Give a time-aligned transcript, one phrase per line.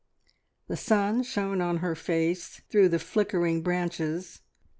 [0.67, 4.41] The sun shone on her face through the flickering branches.